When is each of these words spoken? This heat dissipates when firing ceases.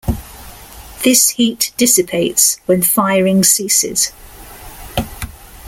This 1.03 1.29
heat 1.29 1.73
dissipates 1.77 2.57
when 2.65 2.81
firing 2.81 3.43
ceases. 3.43 4.11